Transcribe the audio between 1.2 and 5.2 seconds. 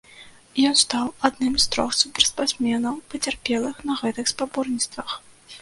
адным з трох суперспартсменаў, пацярпелых на гэтых спаборніцтвах.